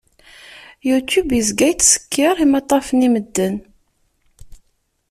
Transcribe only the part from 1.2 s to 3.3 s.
yezga yettsekkiṛ imaṭṭafen i